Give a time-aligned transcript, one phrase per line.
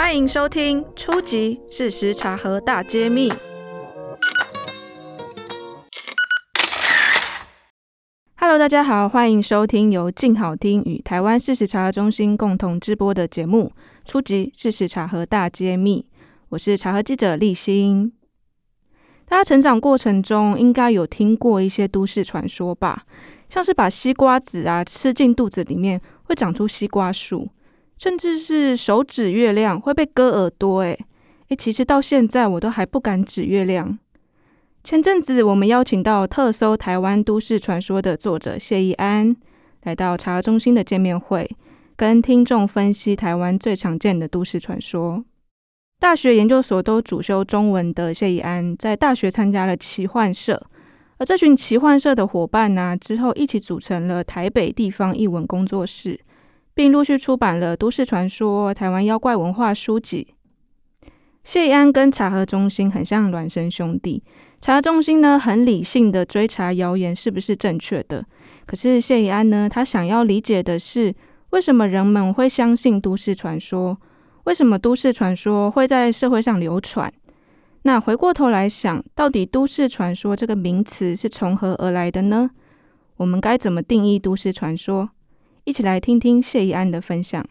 [0.00, 1.60] 欢迎收听《初级！
[1.68, 3.28] 事实查核大揭秘》。
[8.36, 13.72] Hello，大家好，欢迎收听由静好听与台湾事实查核中心共同直播的节目
[14.08, 14.52] 《初级！
[14.54, 16.06] 事实查核大揭秘》。
[16.50, 18.12] 我是查核记者立新。
[19.26, 23.02] 大家成长过程中应该有听过一些都市传说吧？
[23.50, 27.48] 像是把西瓜籽啊吃进肚子里面会长出西瓜树。
[27.98, 30.98] 甚至是手指月亮会被割耳朵，诶
[31.48, 33.98] 诶，其实到现在我都还不敢指月亮。
[34.84, 39.36] 前阵子我们邀请到特搜台湾都市传说的作者谢逸安
[39.82, 41.50] 来到茶中心的见面会，
[41.96, 45.24] 跟听众分析台湾最常见的都市传说。
[45.98, 50.62] 大学研究所都主修中文的谢逸安，在大学参加了奇幻社，
[51.18, 56.20] 而这群奇幻社的伙伴呢、之后一起组成了台北地方译文工作室。
[56.78, 60.28] 并陆续出版了都市传说、台湾妖怪文化书籍。
[61.42, 64.22] 谢安跟查核中心很像孪生兄弟。
[64.60, 68.24] 查核中心呢，很理性的追查谣言是不是正确的。
[68.64, 71.12] 可是谢安呢，他想要理解的是，
[71.50, 73.98] 为什么人们会相信都市传说？
[74.44, 77.12] 为什么都市传说会在社会上流传？
[77.82, 82.50] 那回过头来想，到底都市传说这个名词是从何而来的呢？
[83.16, 85.10] 我们该怎么定义都市传说？
[85.68, 87.46] 一起来听听谢逸安的分享。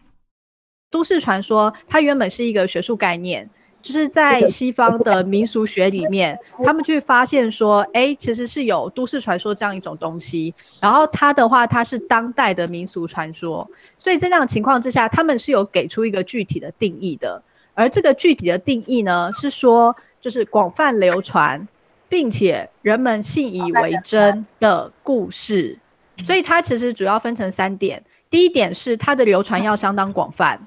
[0.90, 3.48] 都市传说它原本是一个学术概念，
[3.80, 10.52] 就是在西方的民俗学里面，他们去发现说，哎，其实是有都市传说这样一种东西。
[10.82, 17.40] 然后它的话，它是当代的民俗传说，所以在这样的情况之下，他们是有给出一个具体的定义的。
[17.74, 21.68] 而这个具体的定义呢，是说就是广泛流传，
[22.08, 25.78] 并且人们信以为真的故事。
[26.24, 30.66] 所以它其实主要分成三点，第一点是它的流传要相当广泛，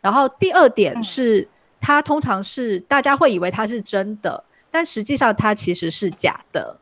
[0.00, 1.48] 然后第二点是
[1.80, 6.76] 它通常是大家会以为它是真的，但实际上它其实是假的，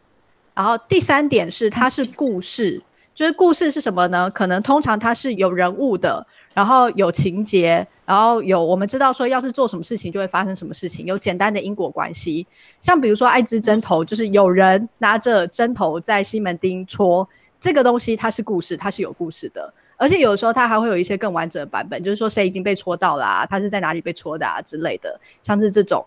[0.55, 2.83] 然后第三点是它是故事，
[3.15, 4.31] 就是故事是什么呢？
[4.31, 12.47] 可能通常它是有人物的，然后有情节，然后有我们知道说要是做什么事情就会发生什么事情，有简单的因果关系，
[12.81, 17.29] 像比如说艾滋针头，就是有人拿着针头在西门町戳。
[17.59, 26.05] 这个东西它是故事，它是有故事的，而且有时候它还会有一些更完整的版本，就是说谁已经被戳到啦啊，他是在哪里被戳的啊之类的，像是这种，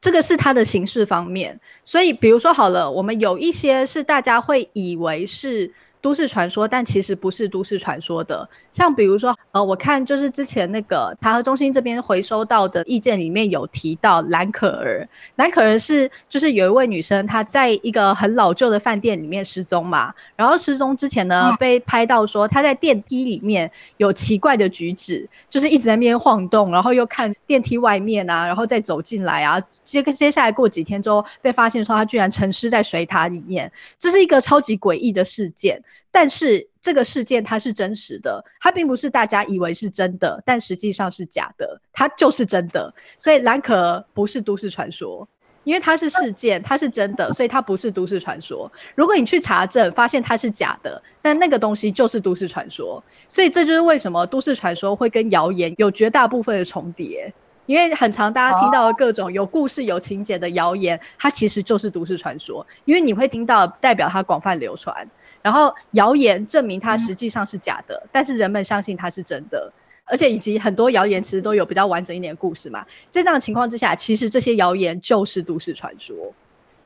[0.00, 1.58] 这个是它的形式方面。
[1.84, 5.72] 所以比如说好了，我们有一些是大家会以为是。
[6.00, 8.48] 都市传说，但其实不是都市传说的。
[8.70, 15.08] 像比如说，呃，我看就是之前那个查核中心这边回收到的意见里面有提到蓝可儿。
[15.36, 20.14] 蓝可儿是就是有一位女生，她在一个很老旧的饭店里面失踪嘛。
[20.36, 29.60] 然后失踪之前呢，被拍到说她在电梯里面有奇怪的举止，就是一直在那边晃动，然后又看电梯外面啊，然后再走进来啊。
[29.82, 35.82] 接接下来过几天之后，被发现说她居然沉尸在水塔里面，这是一个超级诡异的事件。
[36.10, 42.92] 但是这个事件它是真实的，它并不是大家以为是真的，但实际上是假的，它就是真的。
[43.18, 45.28] 所以蓝可不是都市传说，
[45.64, 48.70] 因为它是事件，它是真的，所以它不是都市传说。
[48.94, 53.02] 如果你去查证发现它是假的，但那个东西就是都市传说。
[53.28, 57.32] 所以这就是为什么都市传说会跟谣言有绝大部分的重叠。
[57.66, 62.64] 因为很常大家听到的各种有故事、有情节的谣言，它其实就是都市传说。
[62.84, 65.04] 因为你会听到，代表它广泛流传。
[65.46, 69.72] 然后谣言证明它实际上是假的，但是人们相信它是真的。
[70.04, 72.84] 而且以及很多谣言其实都有比较完整一点的故事嘛。
[73.12, 76.16] 在这样的情况之下，其实这些谣言就是都市传说。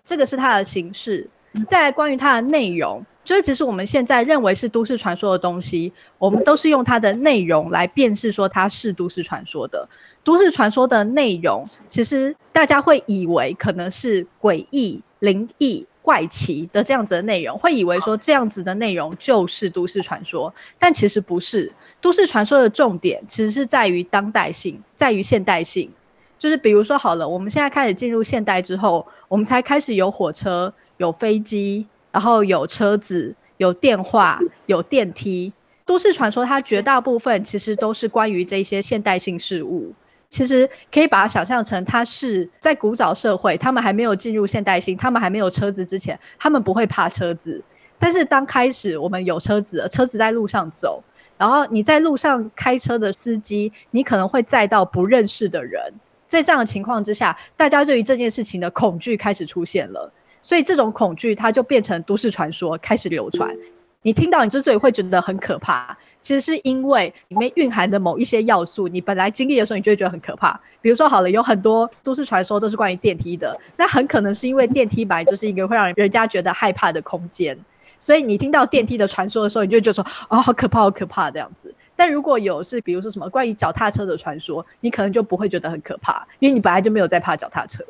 [0.05, 1.27] 这个是它的形式。
[1.67, 3.03] 在关于它的内容。
[3.25, 9.89] 就是，其实我们现在认为是都市传说的东西，我们都是用它的内容来辨识说它是都市传说的。
[10.23, 21.73] 都市传说的内容，其实大家会以为可能是诡异、灵异、怪奇的这样子的内容，会以为说这样子的内容就是都市传说，但其实不是。
[22.01, 25.91] 都市传说的重点其实是在于当代性，在于现代性。
[26.39, 31.87] 就是比如说，好了，我们现在开始进入现代之后，我们才开始有火车、有飞机。
[32.13, 35.53] 然后有车子、有电话、有电梯。
[35.87, 39.93] 都市传说它绝大部分其实都是关于这些现代性事物。
[40.31, 47.63] 其实可以把它想象成，它是在古早社会，他们还没有进入现代性，他们还没有车子之前，他们不会怕车子。
[47.99, 51.03] 但是当开始我们有车子，车子在路上走，
[51.37, 55.93] 然后你在路上开车的司机，你可能会载到不认识的人，
[56.27, 60.11] 在这样的情况之下，大家对于这件事情的恐惧开始出现了，
[60.41, 63.55] 所以这种恐惧它就变成都市传说，开始流传。
[64.03, 70.59] 你听到，你之所以会觉得很可怕，其实是因为里面蕴含的某一些要素，你本来经历的时候，你就会觉得很可怕。
[70.81, 77.55] 比如说，好了，有很多都市传说都是关于电梯的，那很可能是因为电梯本来就是一个会让人家觉得害怕的空间，
[77.99, 81.75] 所以你听到电梯的传说的时候，你就觉得说，哦，好可怕，好可怕这样子。
[81.95, 87.85] 但如果有是比如说什么关于脚踏车的传说，你可能就不会觉得很可怕，因为你本来就没有在怕脚踏车。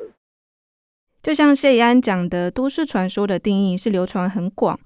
[1.23, 4.77] 就像谢宜安讲的，都市传说的定义是流传很广。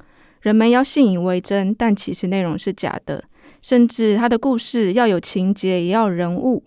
[0.46, 3.24] 人们要信以为真，但其实内容是假的。
[3.64, 6.64] 甚至他的故事要有情节，也要人物。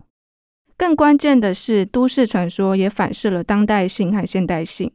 [0.76, 4.90] 更关键的是，都市传说也反射了当代性和现代性。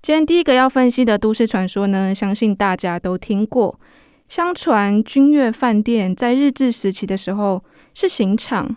[0.00, 3.80] 今天第一个要分析的都市传说呢，相信大家都听过。
[4.28, 7.64] 相传君悦饭店在日治时期的时候
[7.94, 8.76] 是刑场。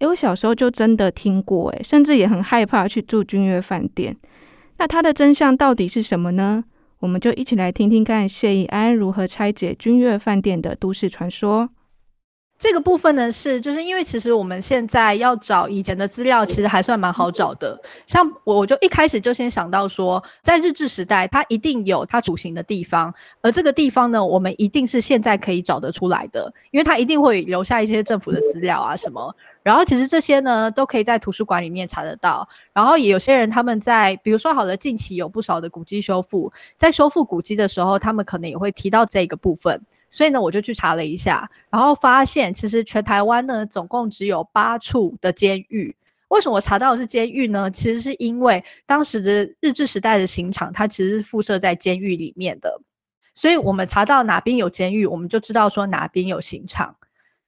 [0.00, 4.14] 诶，我小时候就真的听过，诶，甚至也很害怕去住君悦饭店。
[4.76, 6.64] 那它的真相到底是什么呢？
[7.06, 11.70] 我们就一起来听听看谢易安如何拆解君悦饭店的都市传说。
[12.58, 17.78] 这个部分呢，是就是因为其实我们现在要找以前的资料，其实还算蛮好找的。
[18.06, 23.12] 像我，我就一开始就先想到说，在日治时代，它一定有它主刑的地方，
[23.42, 29.34] 而这个地方呢，我们一定是现在可以找得出来的，因为它一定会留下一些政府的资料啊什么。
[29.62, 32.48] 然后其实这些呢，都可以在图书馆里面查得到。
[32.72, 39.82] 然后也有些人他们在，比如说好了，近期有不少的古迹修复，在修复古迹的时候，他们可能也会提到这个部分。
[40.16, 45.94] 所以呢，我就去查了一下，然后发现其实全台湾呢，总共只有八处的监狱。
[46.28, 47.70] 为什么我查到的是监狱呢？
[47.70, 52.80] 其实是因为当时的日治时代的刑场，它其实是附设在监狱里面的。
[53.34, 56.96] 所以我们查到哪边有监狱，我们就知道说哪边有刑场。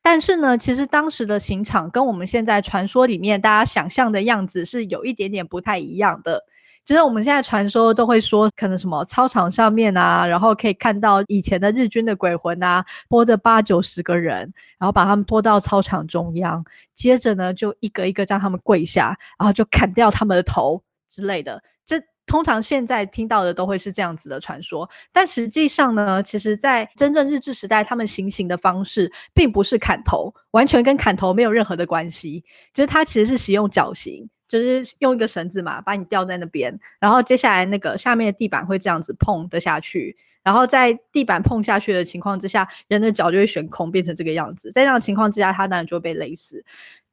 [0.03, 6.45] 但是呢，其实当时的刑场跟我们现在传说里面大家想象的样子是有一点点不太一样的。
[6.89, 16.65] 其实我们现在传说都会说，可能什么操场上面啊，然后可以看到以前的日军的鬼魂啊，拖着八九十个人，然后把他们拖到操场中央，
[16.95, 21.63] 接着呢就一个一个让他们跪下，然后就砍掉他们的头之类的。
[21.85, 32.43] 这通常现在听到的都会是这样子的传说，但实际上呢，其实，在真正日治时代，他们行刑的方式并不是砍头，完全跟砍头没有任何的关系，
[32.73, 46.65] 就是他其实是使用绞刑，就是用一个绳子嘛，把你吊在那边，然后接下来那个下面的地板会这样子碰得下去，然后在地板碰下去的情况之下，人的脚就会悬空，变成这个样子，在这样情况之下，他当然就会被勒死。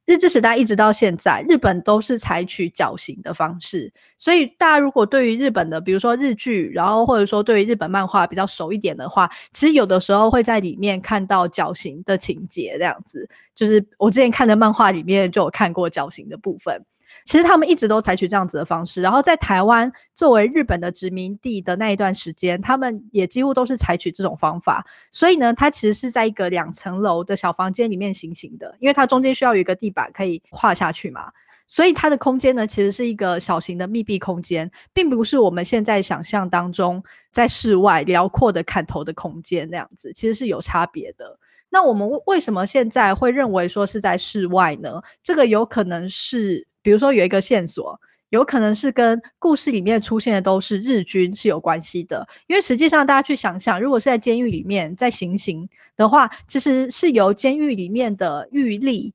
[0.06, 3.92] 日治时代一直到现在，日本都是采取绞刑的方式。
[4.18, 13.28] 所以大家如果对于日本的，比如说日剧，然后或者说对于日本漫画比较熟一点的话，其实有的时候会在里面看到绞刑的情节，这样子。
[13.52, 16.80] 就是我之前看的漫画里面就有看过绞刑的部分。
[17.24, 24.86] 其实他们一直都采取这样子的方式，然后在台湾作为日本的殖民地的那一段时间，他们也几乎都是采取这种方法。
[25.10, 31.32] 所以呢，它其实是在一个两层楼的小房间里面行刑的，因为它中间需要有一个地板可以跨下去嘛。
[31.66, 37.02] 所以它的空间呢，其实是一个小型的密闭空间，并不是我们现在想象当中
[37.32, 41.36] 在室外辽阔的砍头的空间那样子，其实是有差别的。
[41.68, 45.02] 那我们为什么现在会认为说是在室外呢？
[45.24, 46.64] 这个有可能是。
[46.86, 59.10] 比如说有一个线索，有可能是跟故事里面出现的都是日军是有关系的，因为实际上大家去想想，如果是在监狱里面在行刑的话，其实是由监狱里面的狱吏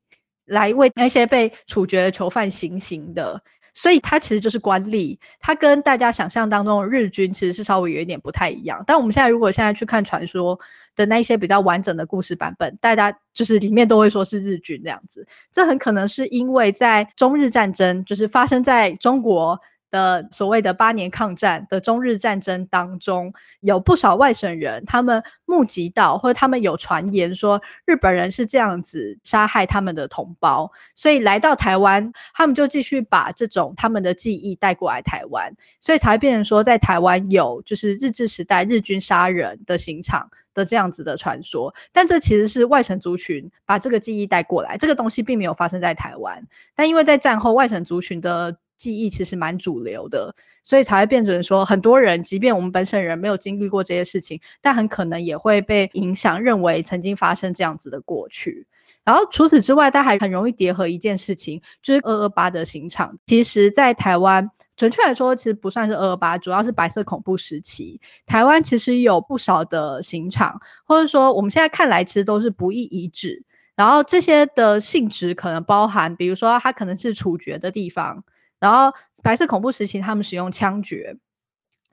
[0.47, 3.41] 来为那些被处决的囚犯行刑的。
[3.73, 8.83] 所以它其实就是官吏，它跟大家想象当中日军其实是稍微有一点不太一样。
[8.85, 10.59] 但我们现在如果现在去看传说
[10.95, 15.25] 的那一些比较完整的故事版本，大家就是里面都会说是日军这样子。
[15.51, 19.59] 这很可能是因为在中日战争，就是发生在中国。
[19.91, 46.41] 的所谓的八年抗战的中日战争当中，有不少外省人，他们目击到或者他们有传言说，日本人是这样子杀害他们的同胞，所以来到台湾，他们就继续把这种他们的记忆带过来台湾，所以才变成说，在台湾有就是日治时代日军杀人的刑场的这样子的传说，但这其实是外省族群把这个记忆带过来，这个东西并没有发生在台湾，
[46.75, 50.33] 但因为在战后外省族群的记忆其实蛮主流的，
[50.63, 58.65] 所以才会变成说，很多人即便我们本省人没有经历过这些事情，但很可能也会被影响，认为曾经发生这样子的过去。
[59.03, 63.15] 然后除此之外，它还很容易叠合一件事情，就是二二八的刑场。
[63.27, 68.01] 其实，在台湾，准确来说，其实不算是二二八，主要是白色恐怖时期。
[68.25, 73.43] 台湾其实有不少的刑场，或者说我们现在看来，其实都是不义遗址。
[73.75, 78.23] 然后这些的性质可能包含，比如说它可能是处决的地方。
[78.61, 81.17] 然后白色恐怖时期，他们使用枪决。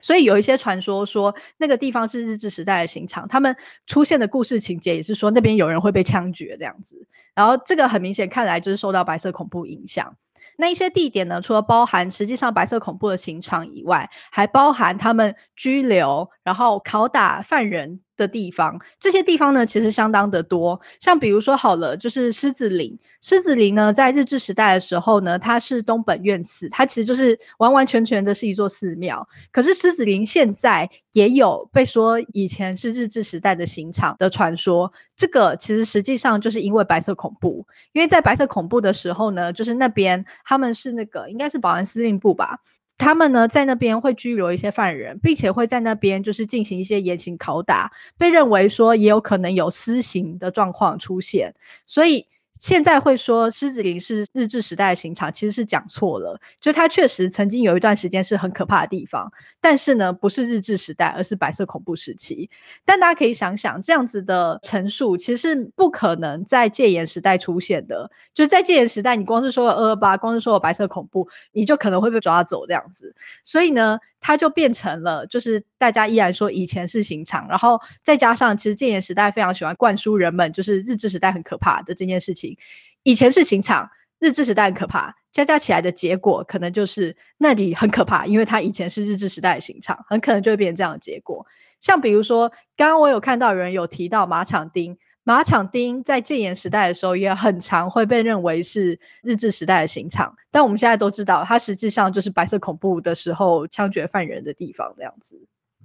[0.01, 3.53] 所以有一些传说说那个地方是日治时代的刑场，他们
[3.85, 7.05] 出现的故事情节也是说那边有人会被枪决这样子。
[7.35, 10.15] 然后这个很明显看来就是受到白色恐怖影响。
[10.55, 20.79] 那一些地点呢，除了包含实际上白色恐怖的刑场以外，还包含他们拘留然后拷打犯人的地方，这些地方呢，其实相当的多。
[20.99, 22.95] 像比如说好了，就是狮子林。
[23.21, 29.27] 狮子林呢，在日治时代的时候呢，它是东本愿寺，它其实就是完完全全的是一座寺庙。
[29.51, 34.91] 可是狮子林现在也有被说以前是日治时代的刑场的传说。
[35.15, 42.59] 这个其实实际上就是因为白色恐怖，因为在白色恐怖的时候呢，就是那边他们是那个应该是保安司令部吧。
[42.99, 51.55] 他们呢，在那边会拘留一些犯人，并且会在那边就是进行一些严刑拷打，被认为说也有可能有私刑的状况出现，
[51.87, 52.27] 所以。
[52.59, 56.39] 现在会说狮子林是日治时代的刑场，其实是讲错了。
[56.59, 62.49] 就它确实曾经有一段时间是很可怕的地方，但是呢，不是日治时代，而是白色恐怖时期。
[62.83, 68.11] 但大家可以想想，这样子的陈述其实不可能在戒严时代出现的。
[68.33, 73.15] 就在戒严时代，你光是说了二二八，光是说了白色恐怖，你就可能会被抓走这样子。
[73.45, 82.57] 所以呢，它就变成了，就是大家依然说以前是刑场，然后再加上其实戒严时代非常喜欢灌输人们，就是日治时代很可怕的这件事情。
[83.03, 91.45] 以前是刑场，日治时代很可怕，加加起来的结果可能就是那里很可怕，因为它以前是日治时代的刑场，很可能就会变成这样的结果。
[91.79, 94.97] 像比如说，刚刚我有看到有人有提到马场町。
[95.23, 105.39] 马场町在戒严时代的时候也很常会被认为是日治时代的刑场，但我们现在都知道，它实际上就是白色恐怖的时候枪决犯人的地方这样子。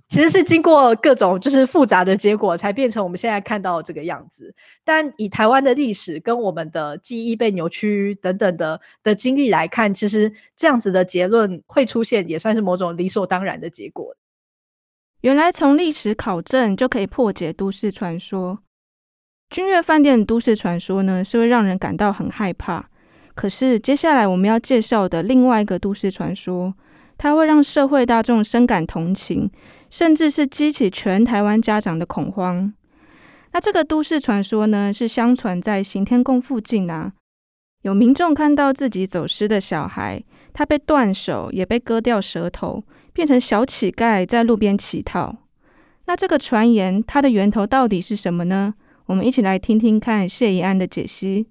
[0.09, 4.55] 其实是经过各种就是复杂的结果，才变成我们现在看到这个样子。
[4.85, 14.15] 但以台湾的历史跟我们的记忆被扭曲等等的的经历来看，其实这样子的结论会出现，也算是某种理所当然的结果。
[15.23, 18.61] 原来从历史考证就可以破解都市传说。
[19.55, 22.91] 君悦饭店都市传说呢，是会让人感到很害怕。
[23.37, 26.75] 可是接下来我们要介绍的另外一个都市传说，
[27.17, 29.49] 它会让社会大众深感同情，
[29.91, 32.75] 甚至是激起全台湾家长的恐慌。
[33.53, 37.13] 那这个都市传说呢，是相传在行天宫附近啊，
[37.83, 40.21] 有民众看到自己走失的小孩，
[40.53, 42.83] 他被断手，也被割掉舌头，
[43.13, 45.37] 变成小乞丐在路边乞讨。
[46.07, 48.75] 那这个传言，它的源头到底是什么呢？
[49.07, 51.47] 我们一起来听听看谢宜安的解析。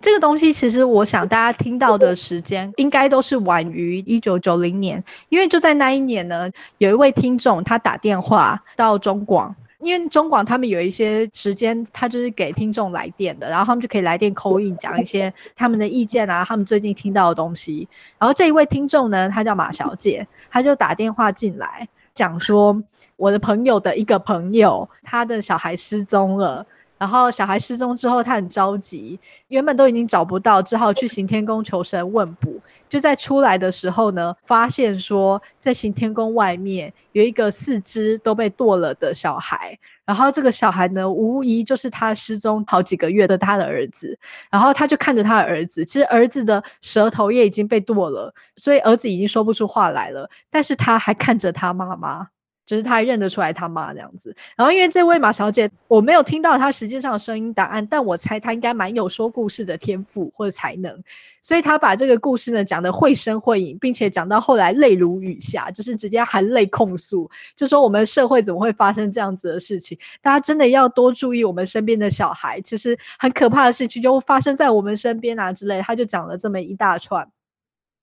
[0.00, 17.88] 这个东西其实我想大家听到的时间应该都是晚于一九九零年，因为就在那一年呢，有一位听众他打电话到中广，因为中广他们有一些时间，他就是给听众来电的，然后他们就可以来电 call in 讲一些他们的意见啊，他们最近听到的东西。
[18.18, 21.88] 然后这一位听众呢，他叫马小姐，他就打电话进来。
[22.16, 22.82] 讲说
[23.16, 26.66] 我的朋友的一个朋友，他的小孩失踪了，
[26.98, 32.58] 然后小孩失踪之后，他很着急，原本都已经找不到，只好去行天宫求神问卜。
[32.88, 44.18] 就在出来的时候呢，发现说在行天宫外面有一个四肢都被剁了的小孩，然后这个小孩呢，无疑就是他失踪好几个月的他的儿子。
[44.50, 52.28] 然后他就看着他的儿子，其实儿子的舌头也已经被剁了，所以儿子已经说不出话来了，但是他还看着他妈妈。
[52.66, 61.00] 就是他认得出来他妈这样子，然后因为这位马小姐，我没有听到她实际上的声音答案，但我猜她应该蛮有说故事的天赋或者才能，
[61.40, 69.96] 所以她把这个故事呢讲得绘声绘影，并且讲到后来泪如雨下，就是直接含泪控诉，就说我们社会怎么会发生这样子的事情？
[70.20, 77.30] 大家真的要多注意我们身边的小孩，其实很可怕的事情就发生在我们身边啊之类，他就讲了这么一大串，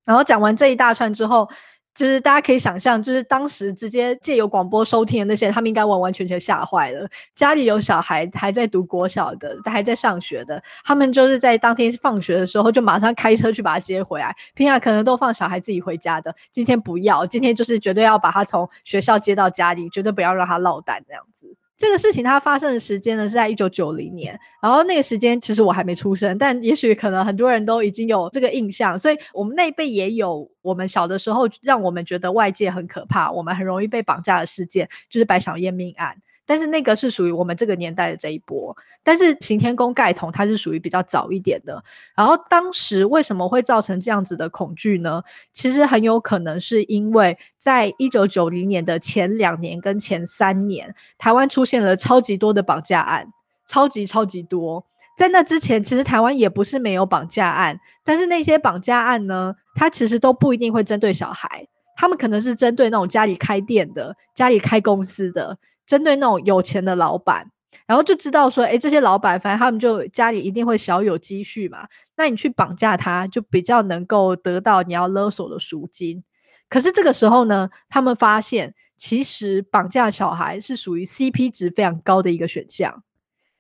[0.06, 1.50] 然后讲完这一大串之后。
[1.94, 7.08] 就是大家可以想象，就是当时直接借由广播收听的那些，他们应该完完全全吓坏了。
[7.36, 14.36] 家里有小孩还在读国小的，还在上学的，他们就是在当天放学的时候就马上开车去把他接回来。
[14.56, 21.56] 平常可能都放小孩自己回家的，今天不要，今天就是绝对要把他从学校接到家里，绝对不要让他落单这样子。
[21.84, 36.16] 这个事情它发生的时间呢，是在一九九零年，然后那个时间其实我还没出生，但也许可能很多人都已经有这个印象，所以我们那一辈也有我们小的时候让我们觉得外界很可怕，我们很容易被绑架的事件，就是白小燕命案。
[36.46, 38.76] 但是那个是属于我们这个年代的这一波。
[39.04, 41.84] 但是行天宫盖铜它是属于比较早一点的。
[42.16, 45.22] 然后当时为什么会造成这样子的恐惧呢？
[45.52, 53.28] 其实很有可能是因为在一九九零年的前两年跟前三年，台湾出现了超级多的绑架案，
[53.68, 54.86] 超级超级多。
[55.16, 67.50] 在那之前，其实台湾也不是没有绑架案，但是那些绑架案呢，它其实都不一定会针对小孩，他们可能是针对那种家里开店的、家里开公司的，针对那种有钱的老板，
[67.86, 76.24] 然后就知道说，哎，这些老板反正他们就家里一定会小有积蓄嘛，那你去绑架他，就比较能够得到你要勒索的赎金。
[76.70, 83.04] 可是这个时候呢，他们发现其实绑架小孩是属于 CP 值非常高的一个选项。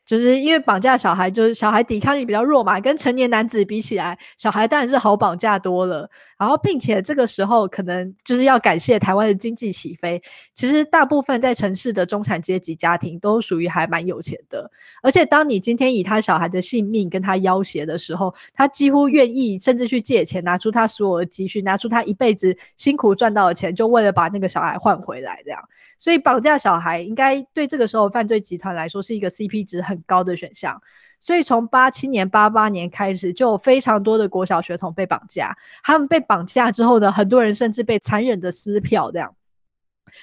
[0.05, 6.10] 就是因为绑架小孩，就是小孩抵抗力比较弱嘛，跟成年男子比起来，小孩当然是好绑架多了。
[6.36, 10.22] 然后，并且这个时候可能就是要感谢台湾的经济起飞。
[10.53, 14.69] 其实，大部分在城市的中产阶级家庭都属于还蛮有钱的。
[15.01, 25.41] 而且，当你今天以他小孩的性命跟他要挟的时候，他几乎愿意甚至去借钱，拿出他所有的积蓄，拿出他一辈子辛苦赚到的钱，就为了把那个小孩换回来。
[25.45, 25.62] 这样，
[25.98, 30.81] 所以绑架小孩应该对这个时候犯罪集团来说是一个 CP 值很很高的选项。
[31.19, 35.55] 所以从八七年、八八年开始，就有非常多的国小学童被绑架。
[35.81, 39.33] 他们被绑架之后呢，很多人甚至被残忍的撕票，这样。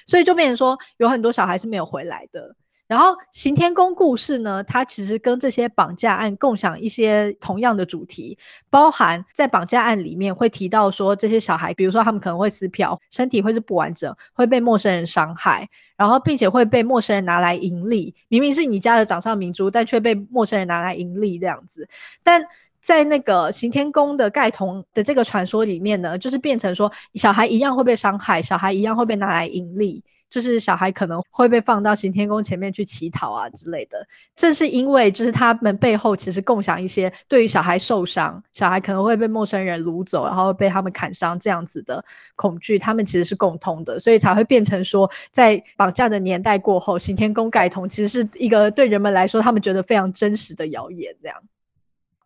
[0.05, 2.55] 所以就变成说，有很多小孩是没有回来的。
[2.91, 8.37] 然后刑天宫故事呢，它其实跟这些绑架案共享一些同样的主题，
[8.69, 18.13] 包含在绑架案里面会提到说，这些小孩，比如说他们可能会撕票，身体会是不完整，会被陌生人伤害，然后并且会被陌生人拿来盈利。
[18.27, 21.87] 明明是你家的掌上明珠，但却被陌生人拿来盈利这样子。
[22.23, 22.43] 但
[22.81, 30.03] 在那个刑天宫的盖童的这个传说里面呢，就是变成说，小孩一样会被伤害，小孩一样会被拿来盈利。
[30.31, 42.03] 就是小孩可能会被放到行天宫前面去乞讨啊之类的，正是因为就是他们背后其实共享一些对于小孩受伤，小孩可能会被陌生人掳走，然后被他们砍伤这样子的
[42.35, 51.37] 恐惧，他们其实是共通的，所以才会变成说，在绑架的年代过后，行天宫盖铜其实是一个对人们来说他们觉得非常真实的谣言，这样。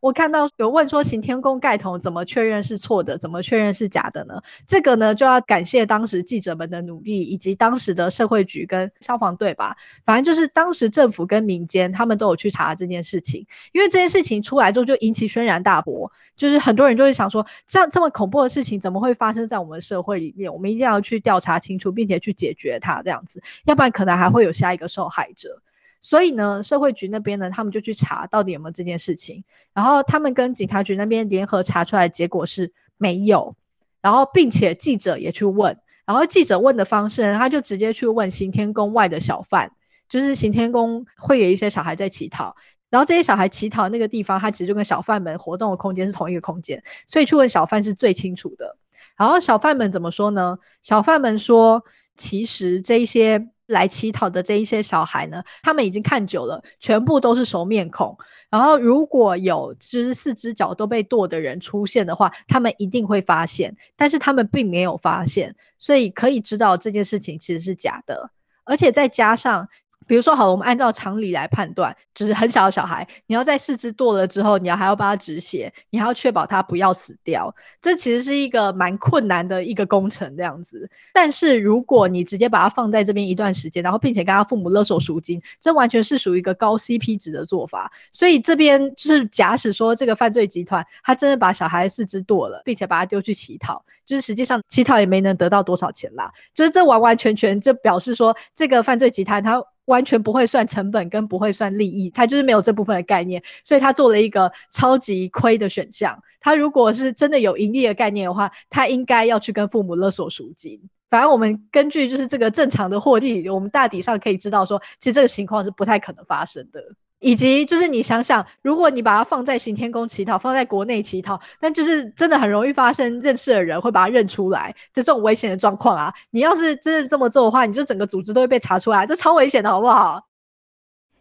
[0.06, 4.40] 我看到有问说行天宫盖头怎么确认是错的，怎么确认是假的呢？
[4.68, 9.76] 这个呢就要感谢当时记者们的努力，以及当时的社会局跟消防队吧。
[10.06, 20.54] 反正就是当时政府跟民间他们都有去查这件事情，因为这件事情出来之后就引起轩然大波，就是很多人就会想说，这样这么恐怖的事情怎么会发生在我们社会里面？
[20.54, 25.64] 我们一定要去调查清楚，并且去解决它，这样子，要不然可能还会有下一个受害者。
[26.06, 33.56] 所以呢，社会局那边呢，他们就去查到底有没有这件事情，然后他们跟警察局那边联合查出来结果是没有，
[34.04, 39.72] 然后并且记者也去问，然后记者问的方式呢，他就直接去问行天宫外的小贩，
[40.08, 42.56] 就是行天宫会有一些小孩在乞讨，
[42.92, 48.78] 然后这些小孩乞讨那个地方，他其实就跟小贩们活动的空间是同一个空间，所以去问小贩是最清楚的。
[49.18, 50.60] 然后小贩们怎么说呢？
[50.84, 51.84] 小贩们说，
[52.16, 53.48] 其实这些。
[53.68, 58.18] 来乞讨的这一些小孩呢，他们已经看久了，全部都是熟面孔。
[58.50, 68.30] 然后如果有就是四只脚都被剁的人出现的话，他们一定会发现，但是他们并没有发现，所以可以知道这件事情其实是假的，
[68.64, 69.68] 而且再加上。
[70.08, 80.90] 比如说，好，我们按照常理来判断，就是很小的小孩，你要在四肢剁了之后，你要还要帮他止血，你还要确保他不要死掉，这其实是一个蛮困难的一个工程，这样子。
[81.14, 87.92] 但是如果你直接把他放在这边一段时间，然后并且跟他父母勒索赎金，这完全是属于一个高 CP 值的做法。
[88.12, 96.32] 所以这边就是假使说这个犯罪集团他真的把小孩四肢剁了，并且把他丢去乞讨，就是实际上乞讨也没能得到多少钱啦。
[96.54, 99.64] 就是这完完全全就表示说这个犯罪集团他。
[99.86, 106.18] 完全不会算成本，跟不会算利益，他就是没有这部分的概念，所以他做了一个超级亏的选项。
[106.40, 110.80] 他如果是真的有盈利的概念的话，他应该要去跟父母勒索赎金。
[111.10, 116.82] 反正我们根据就是这个正常的获利，我们大体上可以知道说，其实这个情况是不太可能发生的。
[117.20, 126.14] 以及就是你想想，如果你把它放在行天宫乞讨，放在国内乞讨，那就是真的很容易发生认识的人会把它认出来的这种危险的状况啊！
[126.32, 130.28] 你要是真的这么做的话，你就整个组织都会被查出来，这超危险的，好不好？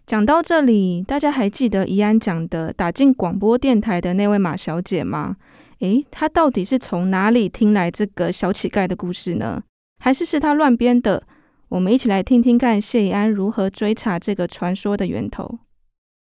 [0.06, 5.36] 讲到这里，大家还记得怡安讲的打进广播电台的那位马小姐吗？
[5.78, 9.62] 诶，她到底是从哪里听来这个小乞丐的故事呢？
[10.02, 11.22] 还是是她乱编的？
[11.70, 15.58] 我们一起来听听看谢怡安如何追查这个传说的源头。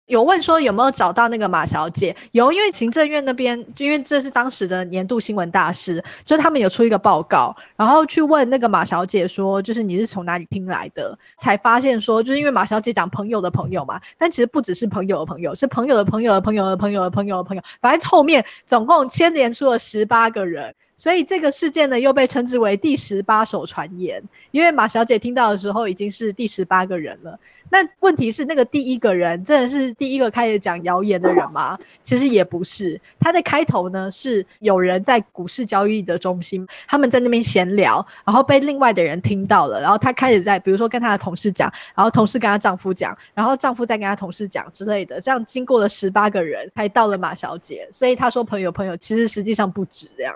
[0.08, 2.16] 有问说有没有找到那个马小姐？
[2.32, 11.16] 有，因为行政院那边，因为这是当时的年度新闻大事，就他们有出一个报告，然后去问那个马小姐说，就是你是从哪里听来的？
[11.36, 20.74] 才发现说，就是因为马小姐讲朋友的朋友嘛，但其实不只是朋友的朋友，是朋友的朋友的朋友的朋友的朋友的朋友，反正后面总共牵连出了十八个人。
[20.98, 27.38] 所以这个事件呢，又被称之为第十八手传言，因为马小姐听到的时候已经是第十八个人了。
[27.70, 31.78] 那问题是，那个第一个人真的是第一个开始讲谣言的人吗？
[32.02, 33.00] 其实也不是。
[33.20, 47.86] 他的开头呢，是有人在股市交易的中心，他们在那边闲聊，然后被另外的人听到了，然后他开始在，比如说跟他的同事讲，然后同事跟他丈夫讲，然后丈夫再跟他同事讲之类的，这样经过了十八个人，才到了马小姐。
[47.92, 50.34] 所以他说朋友朋友，其实实际上不止这样。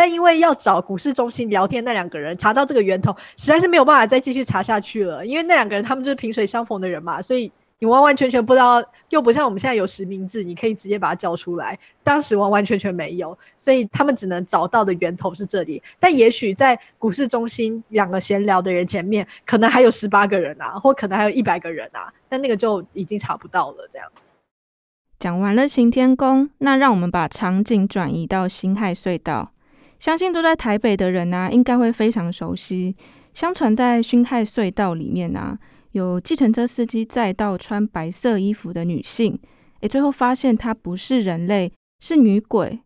[0.00, 5.26] 但因为要找股市中心聊天那两个人，查到这个源头，实在是没有办法再继续查下去了。
[5.26, 11.78] 因为那两个人他们就是萍水相逢的人嘛，所以你完完全全不知道，又不像我们现在有实名制，你可以直接把他叫出来。
[12.02, 15.82] 当时完完全全没有，所以他们只能找到的源头是这里。
[15.98, 23.86] 但也许在股市中心两个闲聊的人前面，可能还有十八个人啊，或可能还有一百个人啊，但那个就已经查不到了。
[23.92, 24.08] 这样
[25.18, 29.52] 讲完了行天宫，那让我们把场景转移到辛亥隧道。
[30.00, 32.96] 相信住在台北的人啊，应该会非常熟悉。
[33.34, 35.56] 相传在辛亥隧道里面啊，
[35.92, 39.38] 有计程车司机载到穿白色衣服的女性，
[39.80, 41.70] 诶，最后发现她不是人类，
[42.02, 42.80] 是女鬼。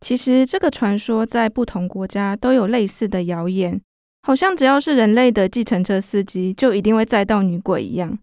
[0.00, 3.78] 其实这个传说在不同国家都有类似的谣言，
[4.22, 8.18] 好像只要是人类的计程车司机，就一定会载到女鬼一样。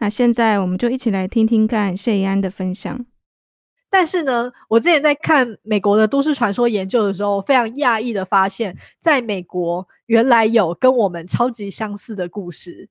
[0.00, 3.06] 那现在我们就一起来听听看谢宜安的分享。
[3.96, 12.88] 但是呢，我之前在看美国的都市传说研究的时候，非常讶异的发现，在美国原来有跟我们超级相似的故事。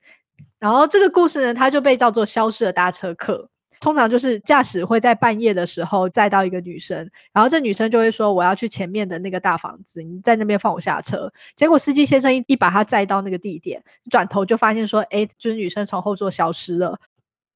[0.59, 3.49] 然后这个故事呢，它就被叫做“消失的搭车客”。
[3.81, 6.97] 通常就是驾驶会在半夜的时候载到一个女生，
[7.33, 16.97] 然后这女生就会说：“我要去前面的那个大房子，你在那边放我下车。”结果司机先生一一把他载到那个地点，转头就发现说：“诶，就是女生从后座消失了。”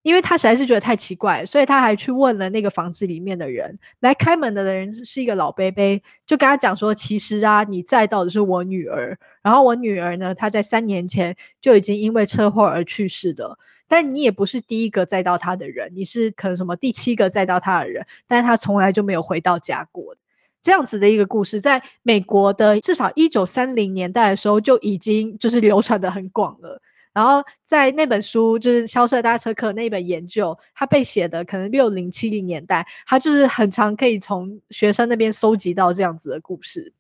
[0.08, 3.78] 因为他实在是觉得太奇怪，所以他还去问了那个房子里面的人。
[4.00, 9.20] 来开门的人是一个老伯伯，就跟他讲说：“其实啊，你载到的是我女儿。
[9.42, 13.60] 然后我女儿呢，她在三年前就已经因为车祸而去世的。
[13.86, 20.16] 但你也不是第一个载到她的人，你是可能什么第七个载到她的人，但是她从来就没有回到家过。
[20.62, 26.82] 这样子的一个故事，在美国的至少一九三零年代的时候就已经就是流传的很广了。”
[27.18, 36.94] 然后在那本书，就是《消失的搭车客》那一本研究，他被写的可能六零七零年代，他就是很常可以从学生那边收集到这样子的故事。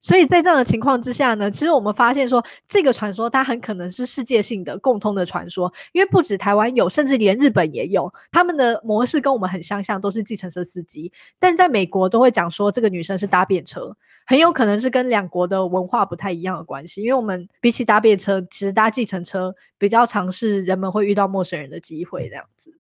[0.00, 13.96] 所以在这样的情况之下呢，其实我们发现说，这个传说它很可能是世界性的共通的传说，因为不止台湾有，甚至连日本也有，他们的模式跟我们很相像，都是计程车司机，但在美国都会讲说这个女生是搭便车。
[14.28, 22.78] 很有可能是跟两国的文化不太一样的关系，因为我们比起搭便车，其实搭计程车比较常是人们会遇到陌生人的机会这样子。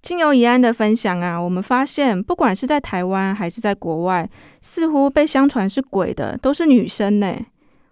[0.00, 7.36] 经由怡安的分享啊，我们发现不管是在台湾还是在国外，似乎被相传是鬼的都是女生呢。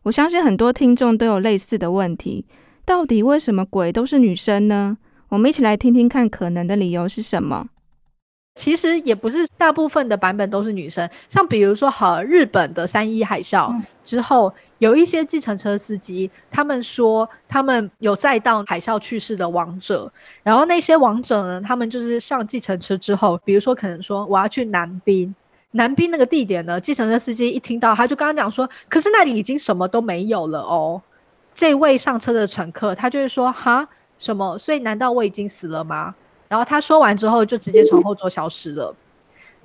[0.04, 2.46] 我相信很多听众都有类似的问题，
[2.85, 4.96] 到底为什么鬼都是女生呢？
[5.30, 7.66] 我们一起来听听看，可能的理由是什么。
[8.57, 20.11] 其实也不是大部分的版本都是女生，像比如说，好，日本的三一海啸之后，有一些计程车司机，他们说他们有载到海啸去世的亡者，
[20.42, 25.33] 然后那些亡者呢，他们就是上计程车之后，比如说可能说我要去南滨，
[25.73, 31.01] 南滨那个地点呢，计程车司机一听到，他就刚刚讲说，可是那里已经什么都没有了哦。
[31.53, 33.87] 这位上车的乘客，他就是说，哈，
[34.19, 34.57] 什么？
[34.57, 36.14] 所以难道我已经死了吗？
[36.48, 38.94] 然后他说完之后，就直接从后座消失了。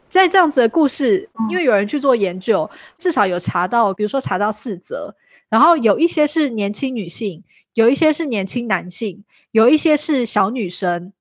[0.10, 5.16] 在这样子的故事，因为有人去做研究，至少有查到，比如说查到四则，
[5.48, 7.44] 然后有一些是年轻女性，
[7.76, 11.14] 有一些是年轻男性，有一些是小女生，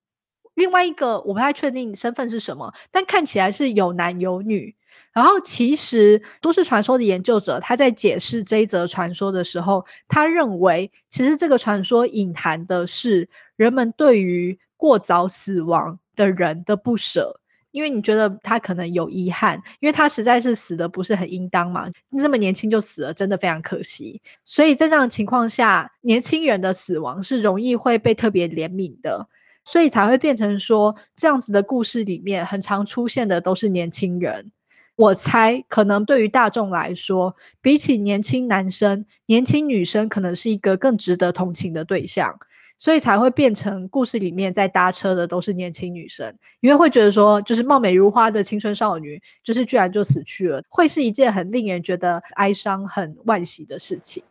[0.55, 4.75] 另外一个我不太确定身份是什么，但看起来是有男有女。
[5.13, 17.39] 然后其实都市传说的研究者他在解释这一则传说的时候，他认为其实这个传说隐含的是人们对于过早死亡的人的不舍，
[17.71, 21.87] 因为你觉得他可能有遗憾，因为他实在是死的不是很应当嘛，
[22.19, 24.23] 这么年轻就死了，真的非常可惜。
[24.47, 29.29] 所以在这样的情况下，年轻人的死亡是容易会被特别怜悯的，
[29.67, 34.51] 所以才会变成说这样子的故事里面很常出现的都是年轻人。
[34.97, 42.39] 我猜可能对于大众来说，比起年轻男生，年轻女生可能是一个更值得同情的对象。
[42.81, 54.23] 所以才会变成故事里面在搭车的都是年轻女生，因为会觉得说，就是貌美如花的青春少女，就是居然就死去了，会是一件很令人觉得哀伤、很惋惜的事情。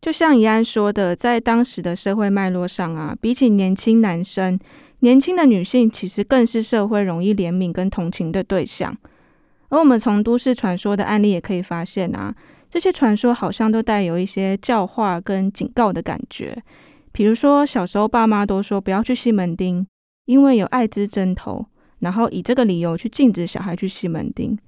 [0.00, 4.58] 就像怡安说的，在当时的社会脉络上啊，比起年轻男生，
[4.98, 8.98] 年轻的女性其实更是社会容易怜悯跟同情的对象。
[9.68, 12.34] 而我们从都市传说的案例也可以发现啊，
[12.68, 16.60] 这些传说好像都带有一些教化跟警告的感觉。
[17.14, 19.86] 比如说，小时候爸妈都说不要去西门町，
[20.24, 21.64] 因为有艾滋针头，
[22.00, 24.58] 然后以这个理由去禁止小孩去西门町。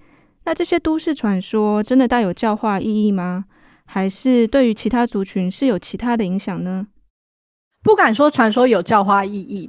[0.44, 3.46] 那这些都市传说真的带有教化意义吗？
[3.84, 6.86] 还是对于其他族群是有其他的影响呢？
[7.82, 9.68] 不敢说传说有教化意义，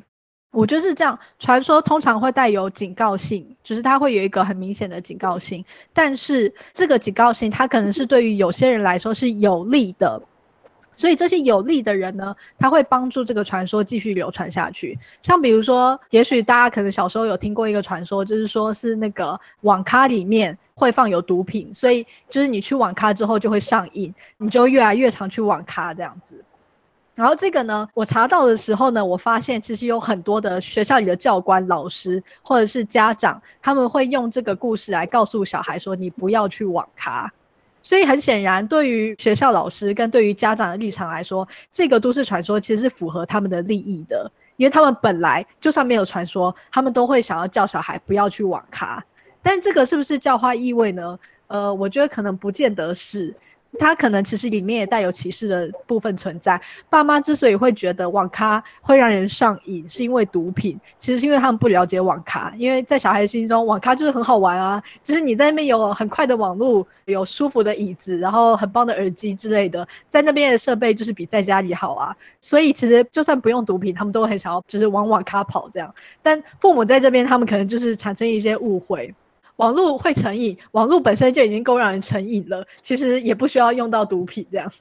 [0.52, 1.18] 我就是这样。
[1.40, 5.66] 传说通常会带有警告性，就是它会有一个很明显的警告性。
[5.94, 10.22] 但是这个警告性，它可能是对于有些人来说是有利的。
[10.98, 14.98] 所以这些有利的人呢，他会帮助这个传说继续流传下去。
[15.22, 26.44] 像比如说，也许大家可能小时候有听过一个传说，就是说是那个网咖里面会放有毒品，所以就是你去网咖之后就会上瘾，你就越来越常去网咖这样子。
[27.14, 37.32] 然后这个呢，我查到的时候呢，我发现其实有很多的学校里的教官、老师或者是家长，他们会用这个故事来告诉小孩说：“你不要去网咖。”
[37.88, 49.02] 所以很显然，对于学校老师跟对于家长的立场来说，这个都市传说其实是符合他们的利益的，因为他们本来就算没有传说，他们都会想要叫小孩不要去网咖。
[49.42, 51.18] 但这个是不是教化意味呢？
[51.48, 53.34] 呃，我觉得可能不见得是。
[53.80, 56.60] 他可能其实里面也带有歧视的部分存在。
[56.90, 62.54] 爸妈之所以会觉得网咖会让人上瘾，是因为毒品，其实是因为他们不了解网咖。
[62.58, 72.16] 因为在小孩心中，网咖就是很好玩啊，就是你在那边有很快的网络，有舒服的椅子，然后很棒的耳机之类的，在那边的设备就是比在家里好啊。
[72.42, 75.94] 所以其实就算不用毒品，他们都很想要，就是往网咖跑这样。
[76.22, 79.14] 但父母在这边，他们可能就是产生一些误会。
[79.58, 84.72] 网络会成瘾，网络本身就已经够让人成瘾了，其实也不需要用到毒品这样。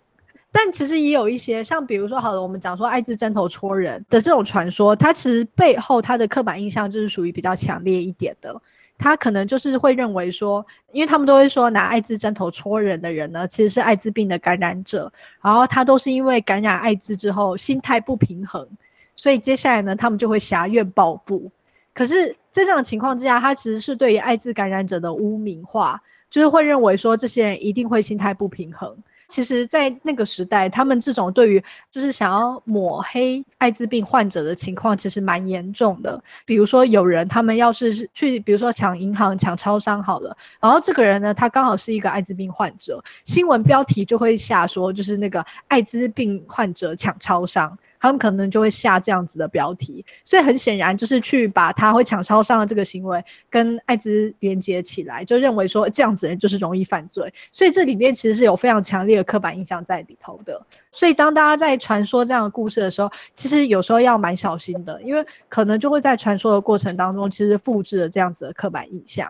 [0.53, 8.59] 但其实也有一些，像比如说，好了，我们讲说艾滋针头戳人的这种传说，它其实背后它的刻板印象就是属于比较强烈一点的。
[8.99, 15.12] 他可能就是会认为说，因为他们都会说拿艾滋针头戳人的人呢，其实是艾滋病的感染者，
[15.43, 18.67] 然后他都是因为感染艾滋之后心态不平衡，
[19.15, 21.51] 所以接下来呢，他们就会挟怨报复。
[21.93, 28.97] 可是，在这样的情况之下，他其实是对于艾滋感染者的污名化，就是会认为说这些人一定会心态不平衡。
[29.29, 36.23] 其实，在那个时代，他们这种对于就是想要抹黑艾滋病患者的情况，其实蛮严重的。
[36.45, 50.05] 比如说，有人他们要是去，比如说抢银行、抢超商好了，然后这个人呢，他刚好是一个艾滋病患者，新闻标题就会下说，就是那个艾滋病患者抢超商，他们可能就会下这样子的标题。
[50.25, 57.33] 所以很显然，就是去把他会抢超商的这个行为跟艾滋连接起来，就认为说这样子人就是容易犯罪。
[57.53, 69.29] 所以这里面其实是有非常强烈的刻板印象在里头的，所以当大家在传说这样的故事的时候，其实有时候要蛮小心的，因为可能就会在传说的过程当中，其实复制了这样子的刻板印象。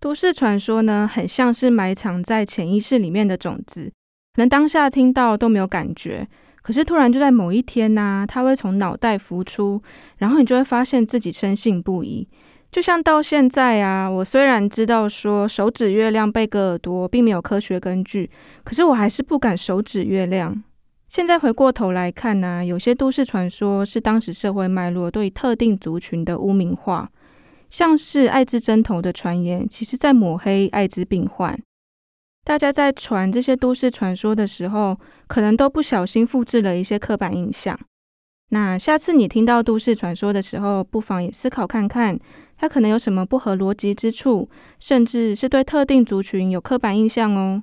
[0.00, 3.90] 都市传说呢，很像是埋藏在潜意识里面的种子，
[4.34, 6.28] 可能当下听到都没有感觉，
[6.64, 9.82] 可是突然就在某一天呢、啊，它会从脑袋浮出，
[10.16, 12.26] 然后你就会发现自己深信不疑。
[12.70, 18.30] 就像到现在啊，我虽然知道说手指月亮被割耳朵并没有科学根据，
[18.64, 20.64] 可是我还是不敢手指月亮。
[21.06, 27.10] 现在回过头来看呢、啊，有些都市传说是当时社会脉络对特定族群的污名化，
[27.68, 31.60] 像是艾滋针头的传言，其实在抹黑艾滋病患。
[32.44, 37.78] 大家在传这些都市传说的时候，可能都不小心复制了一些刻板印象。
[38.50, 42.18] 那下次你听到都市传说的时候，不妨也思考看看。
[42.56, 47.62] 它可能有什么不合逻辑之处，甚至是对特定族群有刻板印象哦。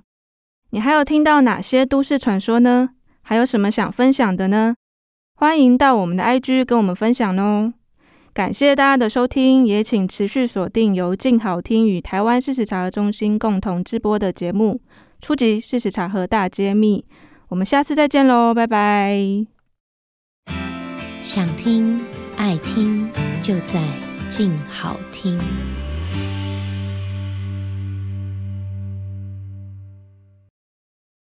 [0.72, 2.90] 你还有听到哪些都市传说呢？
[3.22, 4.76] 还有什么想分享的呢？
[5.36, 7.74] 欢迎到我们的 IG 跟我们分享哦。
[8.34, 14.82] 感谢大家的收听，也请持续锁定由静好听与台湾事实查核中心共同制播的节目
[15.26, 15.60] 《初级！
[15.60, 17.06] 事实查核大揭秘》。
[17.50, 19.18] 我们下次再见喽，拜拜。
[21.22, 22.00] 想听
[22.38, 23.10] 爱听
[23.42, 23.82] 就在。
[24.32, 25.38] 静好听。